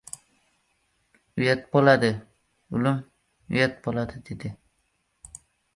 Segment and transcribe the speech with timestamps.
[1.41, 2.11] —Uyat bo‘ladi,
[2.79, 2.99] ulim,
[3.55, 4.57] uyat bo‘ladi!— dedi.